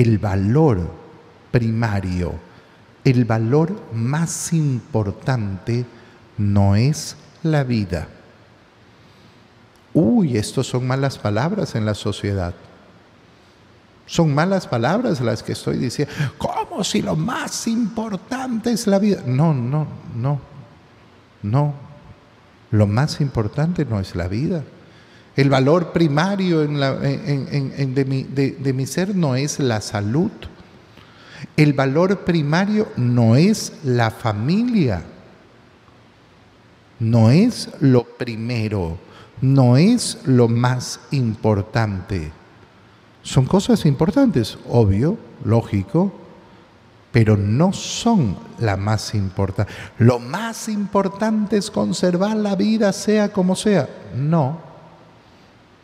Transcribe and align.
el 0.00 0.18
valor 0.18 0.90
primario, 1.50 2.32
el 3.04 3.26
valor 3.26 3.78
más 3.92 4.50
importante 4.54 5.84
no 6.38 6.74
es 6.74 7.16
la 7.42 7.64
vida. 7.64 8.08
Uy, 9.92 10.38
estos 10.38 10.68
son 10.68 10.86
malas 10.86 11.18
palabras 11.18 11.74
en 11.74 11.84
la 11.84 11.92
sociedad. 11.92 12.54
Son 14.06 14.34
malas 14.34 14.66
palabras 14.66 15.20
las 15.20 15.42
que 15.42 15.52
estoy 15.52 15.76
diciendo. 15.76 16.14
¿Cómo 16.38 16.82
si 16.82 17.02
lo 17.02 17.14
más 17.14 17.66
importante 17.66 18.72
es 18.72 18.86
la 18.86 18.98
vida? 18.98 19.22
No, 19.26 19.52
no, 19.52 19.86
no, 20.16 20.40
no. 21.42 21.74
Lo 22.70 22.86
más 22.86 23.20
importante 23.20 23.84
no 23.84 24.00
es 24.00 24.16
la 24.16 24.28
vida. 24.28 24.64
El 25.40 25.48
valor 25.48 25.92
primario 25.92 26.62
en 26.62 27.94
de, 27.94 28.04
mi, 28.04 28.24
de 28.24 28.72
mi 28.74 28.86
ser 28.86 29.16
no 29.16 29.36
es 29.36 29.58
la 29.58 29.80
salud. 29.80 30.30
El 31.56 31.72
valor 31.72 32.24
primario 32.26 32.88
no 32.96 33.36
es 33.36 33.72
la 33.82 34.10
familia. 34.10 35.02
No 36.98 37.30
es 37.30 37.70
lo 37.80 38.04
primero. 38.04 38.98
No 39.40 39.78
es 39.78 40.18
lo 40.26 40.46
más 40.46 41.00
importante. 41.10 42.32
Son 43.22 43.46
cosas 43.46 43.86
importantes, 43.86 44.58
obvio, 44.68 45.16
lógico, 45.42 46.12
pero 47.12 47.38
no 47.38 47.72
son 47.72 48.36
la 48.58 48.76
más 48.76 49.14
importante. 49.14 49.72
Lo 49.98 50.18
más 50.18 50.68
importante 50.68 51.56
es 51.56 51.70
conservar 51.70 52.36
la 52.36 52.56
vida 52.56 52.92
sea 52.92 53.32
como 53.32 53.56
sea. 53.56 53.88
No, 54.14 54.69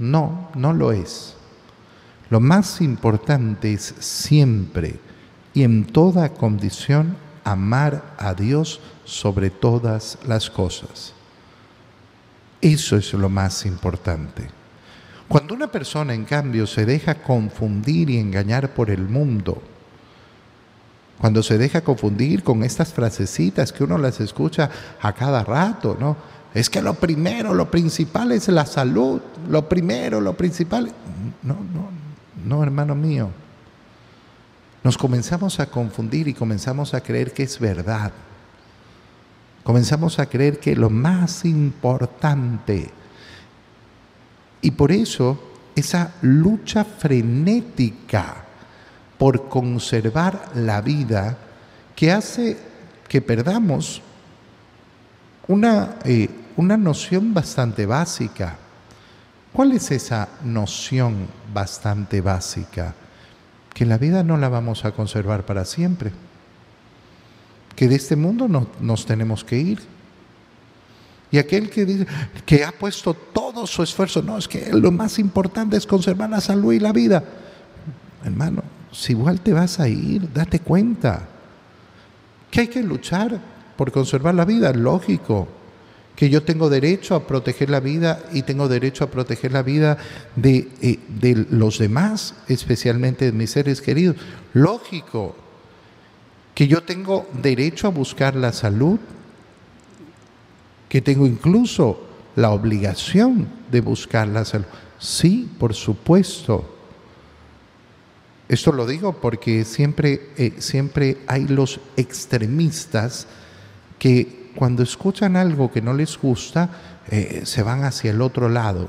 no, 0.00 0.48
no 0.54 0.72
lo 0.72 0.90
es. 0.90 1.36
Lo 2.30 2.40
más 2.40 2.80
importante 2.80 3.72
es 3.72 3.94
siempre 3.98 4.98
y 5.54 5.62
en 5.62 5.84
toda 5.84 6.30
condición 6.30 7.16
amar 7.44 8.14
a 8.18 8.34
Dios 8.34 8.80
sobre 9.04 9.50
todas 9.50 10.18
las 10.26 10.50
cosas. 10.50 11.12
Eso 12.60 12.96
es 12.96 13.12
lo 13.12 13.28
más 13.28 13.66
importante. 13.66 14.48
Cuando 15.28 15.54
una 15.54 15.70
persona, 15.70 16.12
en 16.14 16.24
cambio, 16.24 16.66
se 16.66 16.84
deja 16.84 17.14
confundir 17.14 18.10
y 18.10 18.18
engañar 18.18 18.74
por 18.74 18.90
el 18.90 19.02
mundo, 19.02 19.62
cuando 21.20 21.42
se 21.42 21.58
deja 21.58 21.82
confundir 21.82 22.42
con 22.42 22.62
estas 22.64 22.92
frasecitas 22.92 23.72
que 23.72 23.84
uno 23.84 23.98
las 23.98 24.20
escucha 24.20 24.70
a 25.00 25.12
cada 25.12 25.44
rato, 25.44 25.96
¿no? 26.00 26.16
Es 26.54 26.68
que 26.68 26.82
lo 26.82 26.94
primero, 26.94 27.54
lo 27.54 27.70
principal 27.70 28.32
es 28.32 28.48
la 28.48 28.66
salud, 28.66 29.20
lo 29.48 29.68
primero, 29.68 30.20
lo 30.20 30.36
principal. 30.36 30.90
No, 31.42 31.54
no, 31.54 31.90
no, 32.44 32.62
hermano 32.62 32.94
mío. 32.94 33.30
Nos 34.82 34.98
comenzamos 34.98 35.60
a 35.60 35.66
confundir 35.66 36.26
y 36.26 36.34
comenzamos 36.34 36.94
a 36.94 37.02
creer 37.02 37.32
que 37.32 37.44
es 37.44 37.60
verdad. 37.60 38.12
Comenzamos 39.62 40.18
a 40.18 40.26
creer 40.26 40.58
que 40.58 40.74
lo 40.74 40.90
más 40.90 41.44
importante 41.44 42.90
y 44.62 44.70
por 44.72 44.90
eso 44.92 45.38
esa 45.74 46.14
lucha 46.22 46.84
frenética 46.84 48.44
por 49.18 49.48
conservar 49.48 50.50
la 50.54 50.80
vida 50.80 51.36
que 51.94 52.10
hace 52.10 52.56
que 53.08 53.20
perdamos 53.20 54.02
una, 55.48 55.96
eh, 56.04 56.28
una 56.60 56.76
noción 56.76 57.32
bastante 57.32 57.86
básica. 57.86 58.56
¿Cuál 59.52 59.72
es 59.72 59.90
esa 59.90 60.28
noción 60.44 61.26
bastante 61.54 62.20
básica? 62.20 62.94
Que 63.72 63.86
la 63.86 63.96
vida 63.96 64.22
no 64.22 64.36
la 64.36 64.50
vamos 64.50 64.84
a 64.84 64.92
conservar 64.92 65.46
para 65.46 65.64
siempre. 65.64 66.12
Que 67.74 67.88
de 67.88 67.94
este 67.94 68.14
mundo 68.14 68.46
no, 68.46 68.66
nos 68.78 69.06
tenemos 69.06 69.42
que 69.42 69.56
ir 69.56 69.80
y 71.32 71.38
aquel 71.38 71.70
que 71.70 71.86
dice 71.86 72.06
que 72.44 72.62
ha 72.62 72.72
puesto 72.72 73.14
todo 73.14 73.66
su 73.66 73.82
esfuerzo, 73.82 74.20
no, 74.20 74.36
es 74.36 74.46
que 74.46 74.70
lo 74.72 74.90
más 74.90 75.18
importante 75.18 75.78
es 75.78 75.86
conservar 75.86 76.28
la 76.28 76.40
salud 76.40 76.72
y 76.72 76.80
la 76.80 76.92
vida. 76.92 77.24
Hermano, 78.22 78.62
si 78.92 79.12
igual 79.12 79.40
te 79.40 79.54
vas 79.54 79.80
a 79.80 79.88
ir, 79.88 80.30
date 80.30 80.58
cuenta 80.58 81.26
que 82.50 82.62
hay 82.62 82.68
que 82.68 82.82
luchar 82.82 83.40
por 83.76 83.92
conservar 83.92 84.34
la 84.34 84.44
vida, 84.44 84.72
lógico, 84.72 85.59
que 86.20 86.28
yo 86.28 86.42
tengo 86.42 86.68
derecho 86.68 87.14
a 87.14 87.26
proteger 87.26 87.70
la 87.70 87.80
vida 87.80 88.22
y 88.30 88.42
tengo 88.42 88.68
derecho 88.68 89.04
a 89.04 89.10
proteger 89.10 89.52
la 89.52 89.62
vida 89.62 89.96
de, 90.36 90.68
eh, 90.82 90.98
de 91.08 91.46
los 91.48 91.78
demás, 91.78 92.34
especialmente 92.46 93.24
de 93.24 93.32
mis 93.32 93.52
seres 93.52 93.80
queridos, 93.80 94.16
lógico, 94.52 95.34
que 96.54 96.68
yo 96.68 96.82
tengo 96.82 97.26
derecho 97.32 97.86
a 97.86 97.90
buscar 97.90 98.36
la 98.36 98.52
salud 98.52 98.98
que 100.90 101.00
tengo 101.00 101.26
incluso 101.26 102.02
la 102.36 102.50
obligación 102.50 103.48
de 103.70 103.80
buscar 103.80 104.28
la 104.28 104.44
salud. 104.44 104.66
Sí, 104.98 105.50
por 105.58 105.72
supuesto. 105.72 106.68
Esto 108.46 108.72
lo 108.72 108.86
digo 108.86 109.14
porque 109.22 109.64
siempre, 109.64 110.32
eh, 110.36 110.52
siempre 110.58 111.16
hay 111.26 111.46
los 111.46 111.80
extremistas 111.96 113.26
que 113.98 114.39
cuando 114.54 114.82
escuchan 114.82 115.36
algo 115.36 115.70
que 115.70 115.82
no 115.82 115.92
les 115.92 116.18
gusta, 116.18 116.70
eh, 117.08 117.42
se 117.44 117.62
van 117.62 117.84
hacia 117.84 118.10
el 118.10 118.20
otro 118.22 118.48
lado. 118.48 118.88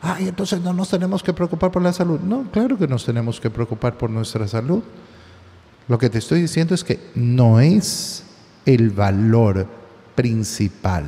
Ay, 0.00 0.28
entonces 0.28 0.60
no 0.60 0.72
nos 0.72 0.90
tenemos 0.90 1.22
que 1.22 1.32
preocupar 1.32 1.70
por 1.70 1.82
la 1.82 1.92
salud. 1.92 2.20
No, 2.20 2.50
claro 2.50 2.76
que 2.76 2.86
nos 2.86 3.04
tenemos 3.04 3.40
que 3.40 3.50
preocupar 3.50 3.96
por 3.96 4.10
nuestra 4.10 4.46
salud. 4.46 4.82
Lo 5.88 5.98
que 5.98 6.10
te 6.10 6.18
estoy 6.18 6.42
diciendo 6.42 6.74
es 6.74 6.84
que 6.84 7.00
no 7.14 7.60
es 7.60 8.24
el 8.66 8.90
valor 8.90 9.66
principal. 10.14 11.06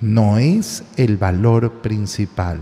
No 0.00 0.38
es 0.38 0.84
el 0.96 1.16
valor 1.16 1.72
principal. 1.80 2.58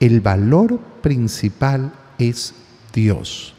El 0.00 0.20
valor 0.20 0.78
principal 1.00 1.92
es 2.18 2.54
Dios. 2.92 3.54